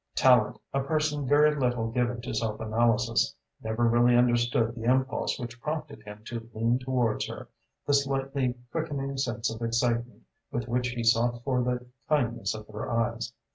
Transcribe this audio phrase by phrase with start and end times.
[0.15, 5.61] Tallente, a person very little given to self analysis, never really understood the impulse which
[5.61, 7.49] prompted him to lean towards her,
[7.85, 12.89] the slightly quickening sense of excitement with which he sought for the kindness of her
[12.89, 13.31] eyes.